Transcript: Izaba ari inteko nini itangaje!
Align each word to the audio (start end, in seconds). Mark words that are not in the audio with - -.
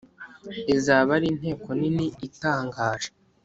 Izaba 0.75 1.09
ari 1.17 1.27
inteko 1.33 1.67
nini 1.79 2.07
itangaje! 2.27 3.09